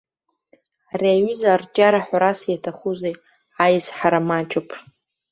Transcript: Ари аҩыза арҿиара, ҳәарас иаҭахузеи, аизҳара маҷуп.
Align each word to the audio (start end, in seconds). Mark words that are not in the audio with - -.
Ари 0.93 1.07
аҩыза 1.13 1.47
арҿиара, 1.53 2.01
ҳәарас 2.07 2.39
иаҭахузеи, 2.45 3.15
аизҳара 3.63 4.19
маҷуп. 4.27 4.69